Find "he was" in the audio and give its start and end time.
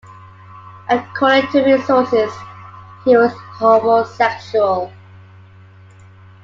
3.05-3.33